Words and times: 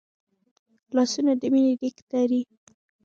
لاسونه 0.95 1.31
د 1.41 1.43
مینې 1.53 1.73
لیک 1.81 1.97
لري 2.11 2.41